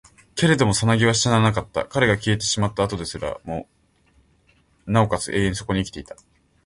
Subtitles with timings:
[0.33, 1.85] けれども蛸は死ななかった。
[1.85, 3.67] 彼が消えてしまった後ですらも、
[4.87, 6.15] 尚且つ永遠にそこに生きていた。